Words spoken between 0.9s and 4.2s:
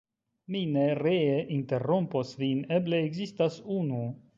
ree interrompos vin; eble ekzistas unu."